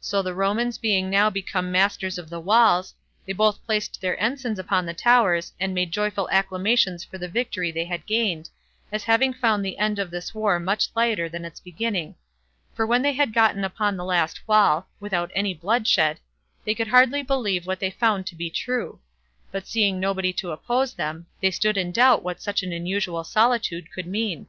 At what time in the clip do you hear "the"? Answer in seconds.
0.22-0.32, 2.30-2.40, 4.86-4.94, 7.18-7.28, 9.62-9.76, 13.98-14.06